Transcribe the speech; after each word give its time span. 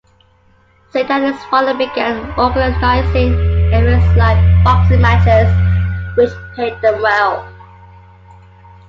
Sid 0.89 1.11
and 1.11 1.25
his 1.25 1.43
father 1.45 1.75
began 1.77 2.17
organizing 2.35 3.33
events 3.71 4.17
like 4.17 4.35
boxing 4.63 4.99
matches, 4.99 5.53
which 6.17 6.33
paid 6.55 6.73
them 6.81 6.99
well. 7.03 7.47